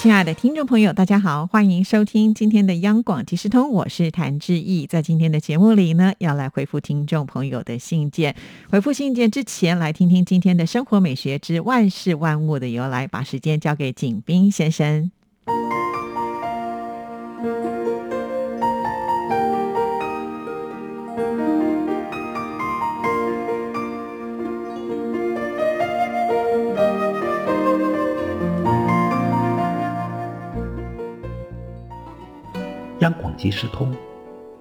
[0.00, 4.86] 亲爱的听众朋友，大家好，欢迎收听今天的央广即时通，我是谭志毅。
[4.86, 8.34] 在今天的节目里呢，要来回复听众朋友的信件。
[8.70, 13.06] 回复信件之前，来听听今天的生活美学之万事万物的由来。
[13.06, 15.10] 把时间交给景斌先生。
[33.40, 33.90] 即时通，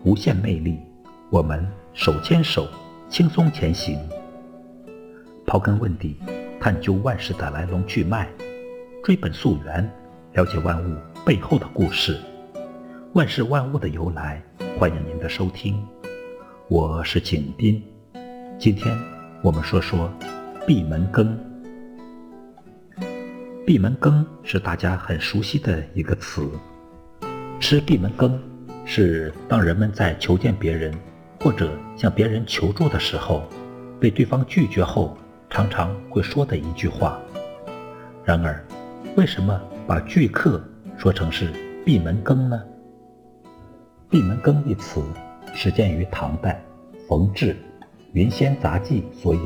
[0.05, 0.79] 无限魅力。
[1.29, 2.65] 我们手牵手，
[3.09, 3.99] 轻松前行。
[5.45, 6.15] 刨根问底，
[6.61, 8.29] 探究万事的来龙去脉，
[9.03, 9.91] 追本溯源，
[10.31, 10.95] 了解万物
[11.25, 12.17] 背后的故事。
[13.11, 14.41] 万事万物的由来，
[14.79, 15.85] 欢迎您的收听。
[16.69, 17.83] 我是景斌，
[18.57, 18.97] 今天
[19.43, 20.09] 我们说说
[20.65, 21.37] 闭门羹。
[23.65, 26.49] 闭门羹是大家很熟悉的一个词。
[27.59, 28.41] 吃闭门羹
[28.91, 30.91] 是当人们在求见别人
[31.41, 33.43] 或者向别人求助的时候，
[33.99, 35.15] 被对方拒绝后，
[35.47, 37.19] 常常会说的一句话。
[38.25, 38.65] 然而，
[39.15, 40.59] 为什么把拒客
[40.97, 41.51] 说成是
[41.85, 42.59] 闭门羹呢？
[44.09, 45.03] 闭门羹一词
[45.53, 46.59] 始建于唐代
[47.07, 47.53] 冯至
[48.13, 49.41] 《云仙杂记》所引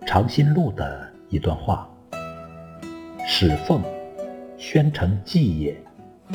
[0.04, 1.88] 《长辛录》的一段话
[3.24, 3.80] ：“始奉
[4.56, 5.80] 宣城妓也，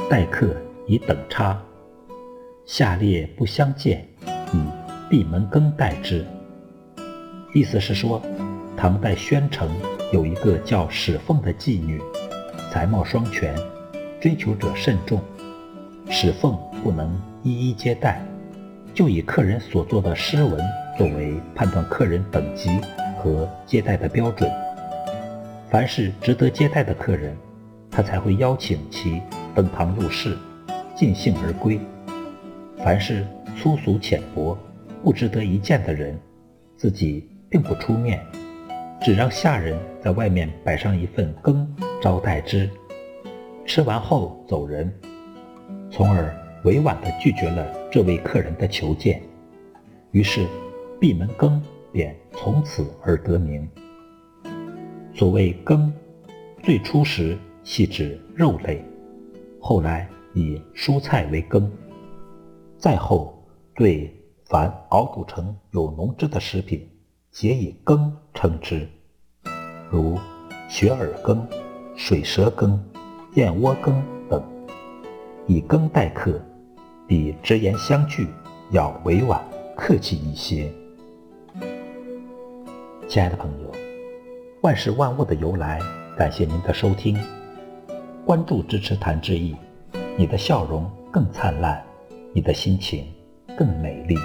[0.10, 1.58] 待客。”以等差，
[2.66, 4.08] 下列不相见，
[4.54, 4.58] 以
[5.10, 6.26] 闭门羹待之。
[7.54, 8.22] 意思是说，
[8.78, 9.70] 唐代宣城
[10.14, 12.02] 有一个叫史凤的妓女，
[12.72, 13.54] 才貌双全，
[14.22, 15.22] 追求者甚众。
[16.10, 18.26] 史凤不能一一接待，
[18.94, 20.58] 就以客人所作的诗文
[20.98, 22.70] 作为判断客人等级
[23.18, 24.50] 和接待的标准。
[25.70, 27.36] 凡是值得接待的客人，
[27.92, 29.22] 他才会邀请其
[29.54, 30.38] 登堂入室。
[30.96, 31.80] 尽兴而归。
[32.84, 33.26] 凡是
[33.58, 34.58] 粗俗浅薄、
[35.02, 36.20] 不值得一见的人，
[36.76, 38.20] 自己并不出面，
[39.02, 41.66] 只让下人在外面摆上一份羹
[42.02, 42.70] 招待之，
[43.66, 44.94] 吃完后走人，
[45.90, 46.36] 从而
[46.66, 49.22] 委婉地拒绝了这位客人的求见。
[50.12, 50.46] 于是，
[51.00, 53.66] 闭门羹便从此而得名。
[55.16, 55.92] 所谓羹，
[56.62, 58.84] 最初时系指肉类，
[59.62, 60.06] 后来。
[60.36, 61.72] 以蔬菜为羹，
[62.84, 63.34] 再后
[63.74, 64.14] 对
[64.44, 66.86] 凡熬煮成有浓汁的食品，
[67.32, 68.86] 皆以羹称之，
[69.90, 70.20] 如
[70.68, 71.48] 雪耳羹、
[71.96, 72.78] 水蛇羹、
[73.36, 74.44] 燕窝羹等，
[75.48, 76.38] 以羹待客，
[77.08, 78.28] 比直言相拒
[78.72, 79.42] 要委婉
[79.78, 80.70] 客气一些。
[83.08, 83.72] 亲爱的朋友，
[84.62, 85.80] 万事万物的由来，
[86.18, 87.18] 感谢您的收听，
[88.26, 89.56] 关注支持谭志毅。
[90.18, 91.82] 你的笑容更灿烂，
[92.36, 93.06] 你的心情
[93.56, 94.16] 更美丽。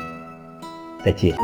[1.05, 1.37] 再见。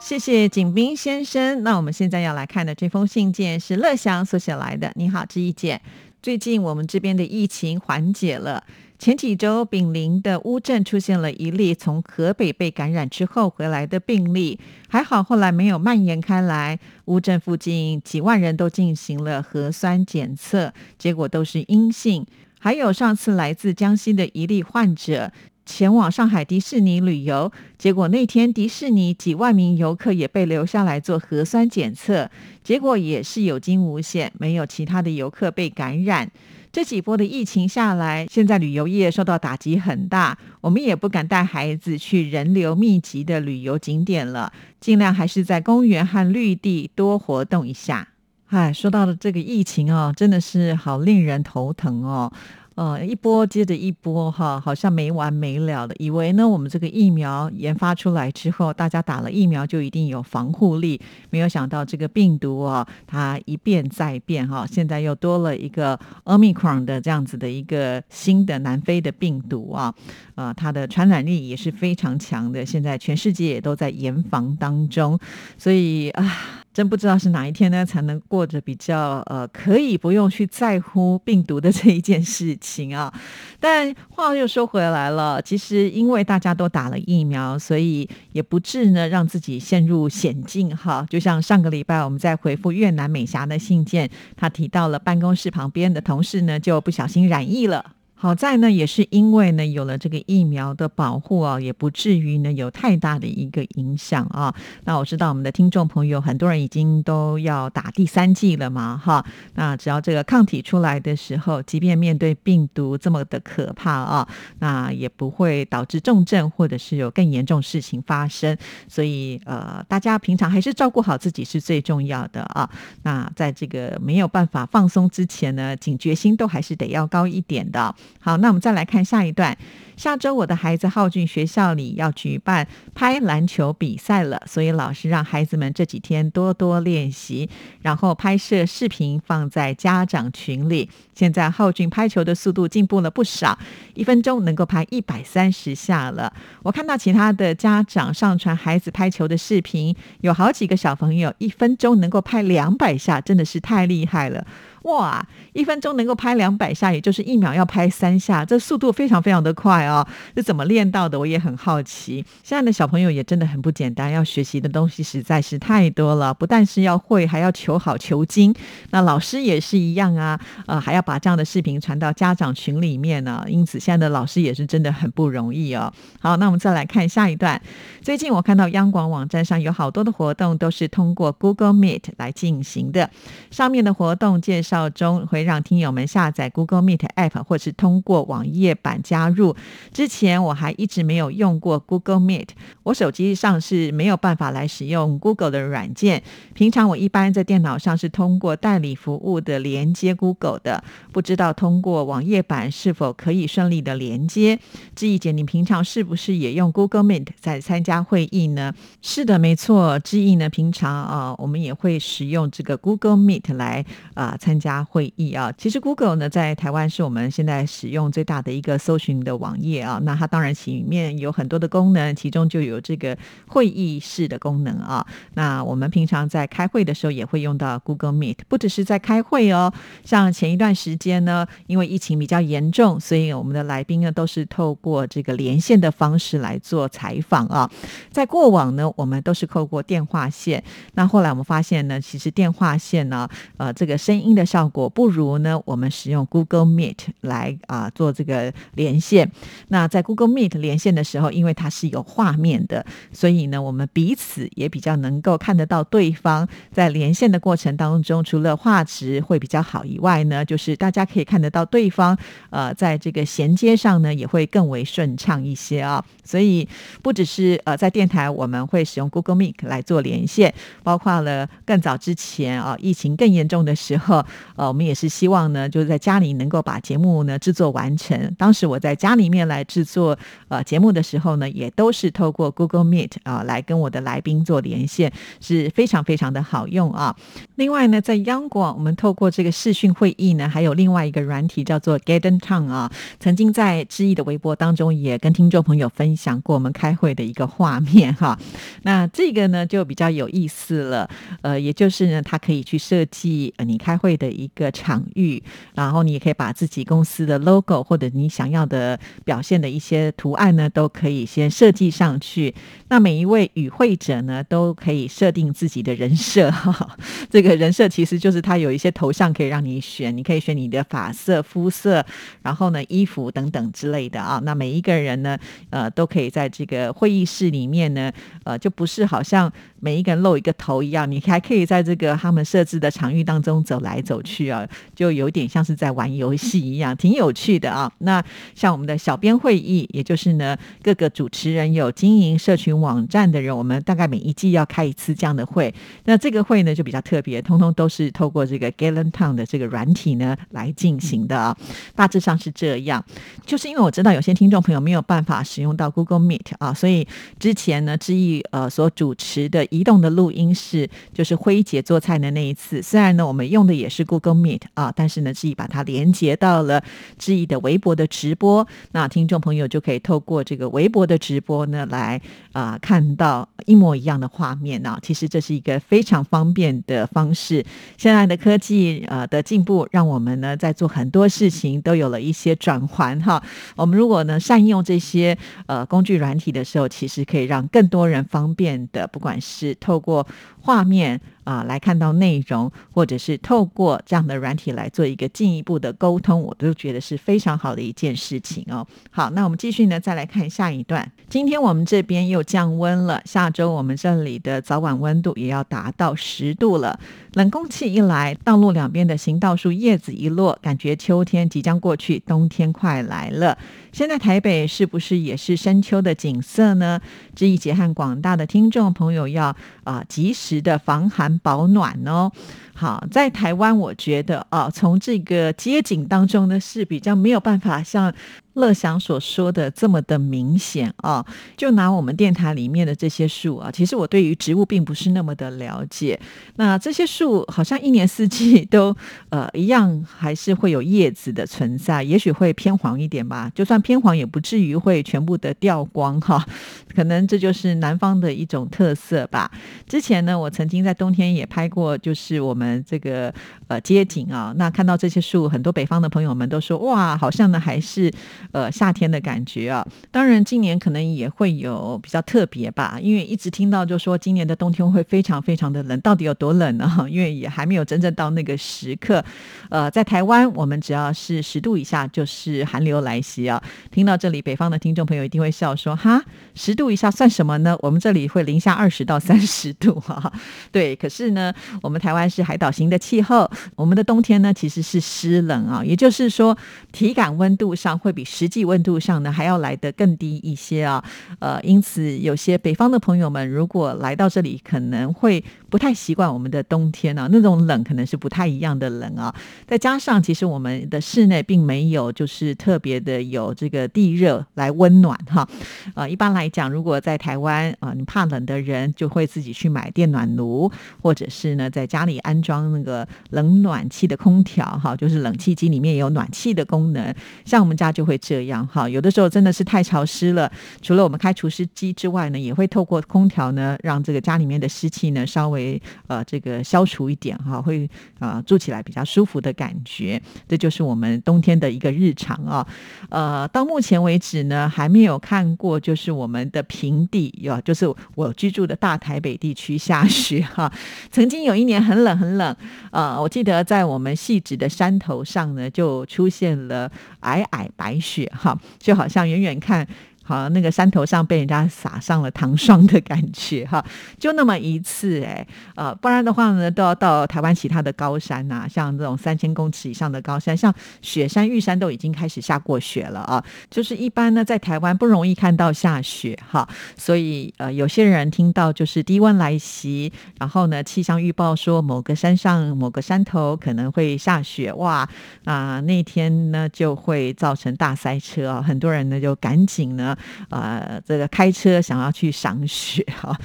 [0.00, 1.62] 谢谢景斌先生。
[1.62, 4.92] 那我们现在要来看的这封信件是乐祥所写来的。
[4.96, 5.80] 你好，志毅姐。
[6.20, 8.64] 最近我们这边的疫情缓解了。
[9.04, 16.80] 前几周，丙林的乌镇出现了一例从河北被感染之后回来的病例，还好后来没有蔓延开来。
[17.04, 22.24] 乌镇附近几万人都进行了核酸检测，结果都是阴性。
[22.58, 25.30] 还有上次来自江西的一例患者
[25.66, 32.30] 前往上海迪士尼旅游，结果那天迪士尼几万名游客也被留下来做核酸检测，
[32.62, 36.30] 结果也是有惊无险，没有其他的游客被感染。
[36.70, 48.08] 这几波的疫情下来，现在旅游业受到打击很大，我们也不敢带孩子去人流密集的旅游景点了，尽量还是在公园和绿地多活动一下。
[48.46, 52.32] 嗨，说到了这个疫情哦，真的是好令人头疼哦。
[52.74, 55.94] 呃，一波接着一波哈，好像没完没了的。
[55.98, 61.00] 以为呢，我们这个疫苗研发出来之后，大家打了疫苗就一定有防护力，
[61.30, 69.94] 没有想到这个病毒啊，它一变再变哈，现在又多了一个 Omicron 的这样子的一个新的南非的病毒啊，
[70.34, 72.66] 呃，它的传染力也是非常强的。
[72.66, 75.18] 现在全世界也都在严防当中，
[75.56, 76.63] 所以啊。
[76.74, 83.14] 真不知道是哪一天呢，才能过着比较呃，可以不用去在乎病毒的这一件事情啊。
[83.60, 91.06] 但话又说回来了，其实因为大家都打了疫苗，所以也不致呢让自己陷入险境哈。
[91.08, 97.93] 就像上个礼拜我们在回复越南美霞的信件，他提到了办公室旁边的同事呢就不小心染疫了。
[98.24, 104.54] 好在呢，也是因为呢有了这个疫苗的保护啊，也不至于呢有太大的一个影响啊。
[104.84, 109.22] 那我知道我们的听众朋友很多人已经都要打第三剂了嘛，哈。
[109.56, 114.26] 那只要这个抗体出来的时候，即便面对病毒这么的可怕啊，
[114.60, 118.56] 那也不会导致重症或者是有更严重事情发生。
[118.88, 122.70] 所以呃，大家平常还是照顾好自己是最重要的啊。
[123.02, 127.94] 那在这个没有办法放松之前呢，警觉心都还是得要高一点的。
[128.20, 129.56] 好，那我们再来看下一段。
[129.96, 137.48] 下周我的孩子浩俊学校里要举办拍篮球比赛了，所以老师让孩子们这几天多多练习，
[137.82, 140.90] 然后拍摄视频放在家长群里。
[141.14, 143.56] 现在浩俊拍球的速度进步了不少，
[143.94, 146.32] 一分钟能够拍一百三十下了。
[146.64, 154.44] 我看到其他的家长上传孩子拍球的视频，有好几个小朋友一分钟能够拍两百下，真的是太厉害了。
[154.84, 160.06] 哇，一分钟能够拍两百下，也就是一秒要拍三下，这速度非常非常的快哦。
[160.36, 161.18] 这怎么练到的？
[161.18, 162.22] 我也很好奇。
[162.42, 168.54] 现在的小朋友也真的很不简单，要学习的东西实在是太多了，不但是要会，还要求好求精。
[168.90, 173.42] 那老师也是一样啊，呃，还要把这样的视频传到家长群里面呢。
[173.48, 175.90] 因此，现在的老师也是真的很不容易哦。
[176.20, 177.58] 好，那我们再来看下一段。
[178.02, 183.08] 最近我看到央广网站上有好多的活动都是通过 Google Meet 来进行的，
[183.50, 184.73] 上面的活动介绍。
[184.74, 189.54] 到中会让听友们下载 Google Meet App，或是通过网页版加入。
[189.92, 192.48] 之前我还一直没有用过 Google Meet，
[192.82, 196.24] 我手机上是没有办法来使用 Google 的软件。
[196.54, 200.82] 平常我一般在电脑上是通过代理服务的连接 Google 的，
[201.12, 204.58] 不知道通过网页版是否可以顺利的连接。
[204.96, 208.74] 志毅姐，你平常是不是也用 Google Meet 在参加会议呢？
[209.00, 209.96] 是的，没错。
[210.00, 214.63] 志毅呢，平常啊，我们也会使用这个 Google Meet 来啊参加。
[214.64, 220.00] 加会议啊，其实 Google 呢在台湾是我们现在使用最大的一个搜寻的网页啊。
[220.04, 223.14] 那它当然里面有很多的功能，其中就有这个
[223.46, 225.06] 会议室的功能啊。
[225.34, 229.70] 那我们平常在开会的时候也会用到 Google Meet，不只是在开会哦。
[230.02, 237.70] 像前一段时间呢，因为疫情比较严重，所以我们的来宾呢都是透过这个连线的方式来做采访啊。
[238.10, 240.64] 在过往呢，我们都是透过电话线。
[240.94, 243.28] 那后来我们发现呢，其实电话线呢，
[243.58, 244.42] 呃，这个声音的。
[244.54, 249.28] 效果不如呢，我们使用 Google Meet 来啊做这个连线。
[249.66, 256.48] 那在 Google Meet 连线的时候，因为它是有画面的，所以呢，我们彼此也比较能够看得到对方。
[256.70, 262.16] 在连线的过程当中，除了画质会比较好以外呢，就是大家可以看得到对方，
[262.50, 266.04] 呃，在这个衔接上呢，也会更为顺畅一些啊。
[266.22, 266.68] 所以
[267.02, 270.54] 不只是呃在电台我们会使用 Google Meet 来做连线，
[270.84, 274.24] 包括了更早之前啊，疫情更严重的时候。
[274.56, 278.34] 呃，我们也是希望呢，就是在家里能够把节目呢制作完成。
[278.38, 287.14] 当时我在家里面来制作呃节目的时候呢，也都是透过 Google Meet 啊来跟我的来宾做连线，是非常非常的好用啊。
[287.56, 298.38] 另外呢，在央广我们透过这个视讯会议呢，还有另外一个软体叫做 Garden Town 啊，曾经在知意的微博当中也跟听众朋友分享过我们开会的一个画面哈。
[298.82, 301.08] 那这个呢就比较有意思了，
[301.42, 304.23] 呃，也就是呢，它可以去设计呃你开会的。
[304.24, 305.42] 的一个场域，
[305.74, 312.54] 然后你也可以把自己公司的 logo 或者你想要的表现的一些图案呢，都可以先设计上去。
[312.88, 316.50] 那每一位与会者呢，都可以设定自己的人设。
[317.28, 322.04] 这个人设其实就是他有一些头像可以让你选，你可以选你的发色、肤色，
[322.42, 324.40] 然后呢衣服等等之类的啊。
[324.44, 325.36] 那每一个人呢，
[325.70, 328.10] 呃，都可以在这个会议室里面呢，
[328.44, 334.13] 呃，就不是好像每一个人露一个头一样，你还可以在这个他们设置的场域当中走来走。
[334.14, 337.90] 有趣啊，就有点像是在玩游戏一样， 挺有趣的啊。
[337.98, 338.22] 那
[338.54, 345.74] 像我们的小编会议，也就是呢，各个主持人有经营社群网站的人，我们大概每一季要开一次这样的会。
[346.04, 351.56] 那这个会呢，就比较特别，通通都是透过这个 Galen Town 的这个软体呢来进行的啊。
[351.96, 353.04] 大致上是这样，
[353.44, 357.06] 就是因为我知道有些听众朋友没有办法使用到 Google Meet 啊，所以
[357.40, 364.03] 之前呢，志毅呃所主持的移动的录音室，就是辉姐做菜的那一次，虽然呢我们用的也是。
[364.04, 366.82] Google Meet 啊，但是呢，自己把它连接到了
[367.18, 372.20] 志毅的微博的直播，那听众朋友就可以透过这个微博的直播呢，来
[372.52, 374.98] 啊看到一模一样的画面啊。
[375.02, 377.64] 其实这是一个非常方便的方式。
[377.96, 383.42] 现在的科技呃的进步，让我们呢在做很多事情都有了一些转环哈。
[383.76, 390.26] 我们如果呢善用这些呃工具软体的时候，其实可以让更多人方便的，不管是透过
[390.60, 391.20] 画面。
[391.44, 398.86] 啊，来看到内容，或者是透过这样的软体来做一个进一步的沟通，我都觉得是非常好的一件事情哦。
[399.10, 401.10] 好，那我们继续呢，再来看下一段。
[401.28, 406.98] 今天我们这边又降温了，下周我们这里的早晚温度也要达到十度了。
[407.34, 413.58] 冷空气一来，道路两边的行道树叶子一落，感觉秋天即将过去，冬天快来了。
[413.90, 417.00] 现在台北是不是也是深秋的景色呢？
[417.34, 422.30] 这一节和广大的听众朋友要啊及时的防寒保暖哦。
[422.74, 428.12] 好，在台湾，我觉得啊，从这个街景当中呢，是比较没有办法像。
[428.54, 431.26] 乐祥所说的这么的明显啊，
[431.56, 436.16] 就拿我们电台里面的这些树啊，其实我对于植物并不是那么的了解。
[436.54, 438.96] 那这些树好像一年四季都
[439.30, 443.50] 呃一样，还是会有叶子的存在，也许会偏黄一点吧。
[443.56, 446.46] 就算偏黄，也不至于会全部的掉光哈。
[446.94, 449.50] 可能这就是南方的一种特色吧。
[449.88, 453.32] 之前呢，我曾经在冬天也拍过，就是我们这个
[453.68, 458.12] 呃街景啊，那看到这些树，很多北方的朋友们都说哇，好像呢还是。
[458.52, 466.88] 呃，夏天的感觉啊，当然今年可能也会有比较特别吧，因为一直听到就说今年的冬天会非常非常的冷，到底有多冷呢？
[467.10, 469.24] 因为也还没有真正到那个时刻。
[469.70, 473.60] 呃，在台湾，我们只要是十度以下就是寒流来袭啊。
[473.90, 476.22] 听到这里，北方的听众朋友一定会笑说：“哈，
[476.54, 477.76] 十度以下算什么呢？
[477.80, 480.32] 我们这里会零下二十到三十度哈。
[480.70, 481.52] 对，可是呢，
[481.82, 486.56] 我们台湾是还海岛型的气候，我们的冬天呢其实是湿冷啊，也就是说
[486.92, 491.04] 体感温度上会比实际温度上呢还要来得更低一些啊，
[491.40, 495.42] 呃，因此有些北方的朋友们如果来到这里，可能会
[495.74, 499.34] 不太习惯我们的冬天啊，那种冷可能是不太一样的冷啊。
[499.66, 505.48] 再加上其实我们的室内并没有就是特别的有这个地热来温暖哈，
[505.94, 510.70] 啊，一般来讲，如果在台湾啊，你怕冷的人就会自己去买电暖炉，
[511.02, 517.14] 或者是呢在家里安装那个冷暖气的空调哈，就是冷气机里面有暖气的功能，
[517.44, 518.14] 像我们家就会。
[518.18, 520.50] 这样哈，有的时候真的是太潮湿了。
[520.80, 525.63] 除了我们开除湿机之外呢，也会透过空调呢，让这个家里面的湿气呢稍微
[526.06, 530.20] 呃这个消除一点哈，会啊住起来比较舒服的感觉。
[530.46, 532.66] 这就是我们冬天的一个日常啊。
[533.08, 540.72] 呃，到目前为止呢，还没有看过就是我们的平地有，就是我居住的大台北地区下雪哈。
[541.10, 542.56] 曾经有一年很冷很冷，
[542.92, 546.88] 呃，我记得在我们细致的山头上呢，就出现了
[547.20, 547.98] 皑皑白。
[548.04, 549.86] 雪哈，就好像远远看。
[550.26, 553.84] 好，那个山头上被人家撒上了糖霜的感觉哈，
[554.18, 563.44] 就那么一次哎，呃，不然的话呢，都要到台湾其他的高山呐，像这种三千公尺以上的高山，像雪山、玉山都已经开始下过雪了啊。
[563.70, 566.66] 就是一般呢，在台湾不容易看到下雪哈，
[566.96, 575.06] 所以呃，有些人听到就是低温来袭，然后呢，气象预报说某个山上某个山头可能会下雪，哇
[575.44, 580.13] 啊，那天呢就会造成大塞车啊，很多人呢就赶紧呢。
[580.50, 583.36] 呃，这个开车想要去赏雪 哈，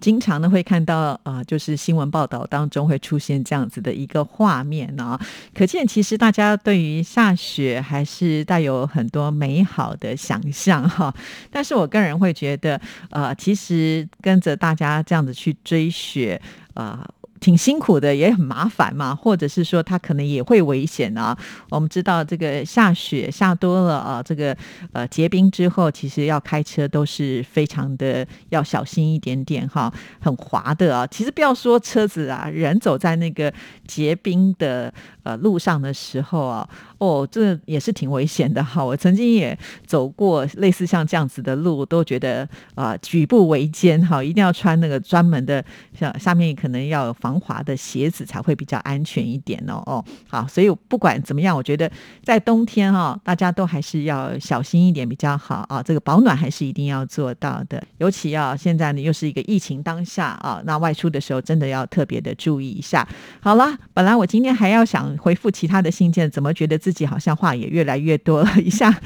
[0.00, 5.18] 经常呢会看到啊，就是新闻报道当中会出现这样子的一个画面呢，
[5.54, 11.12] 可见其实大家对于下雪还是带有很多美好的想象哈。
[11.50, 12.80] 但是我个人会觉得，
[13.10, 16.40] 呃，其实跟着大家这样子去追雪
[16.74, 17.08] 啊。
[17.40, 21.36] 挺辛苦的，也很麻烦嘛，或者是说它可能也会危险啊。
[21.70, 24.56] 我们知道这个下雪下多了啊，这个
[24.92, 31.06] 呃结冰之后，其实要开车都是非常的要小心一点点哈，很滑的啊。
[31.06, 33.52] 其实不要说车子啊，人走在那个
[33.86, 34.92] 结冰的
[35.28, 36.68] 呃路上的时候啊，
[36.98, 38.84] 哦，这也是挺危险的哈。
[38.84, 39.56] 我曾经也
[39.86, 45.64] 走过类似像这样子的路，都觉得啊举步维艰哈，一定要穿那个专门的，
[45.96, 47.28] 像下面可能要防。
[47.28, 51.90] 防滑的鞋子才会比较安全一点哦哦，好，所以不管怎么样，我觉得
[52.24, 55.82] 在冬天哈，大家都还是要小心一点比较好啊。
[55.82, 63.06] 这个保暖还是一定要做到的，尤其要现在呢又是一个疫情当下啊，那外出的时候真的要特别的注意一下。
[63.42, 68.98] 好了，本来我今天还要想回复其他的信件，怎么觉得自己好像话也越来越多了 一下，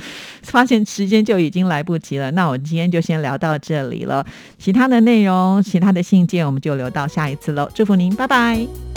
[0.43, 2.31] 发现时间就已经来不及了。
[2.31, 4.25] 那我今天就先聊到这里了，
[4.59, 7.69] 其他的内容、其他的信件我们就留到下一次喽。
[7.75, 8.13] 祝福您。
[8.15, 8.92] 拜拜。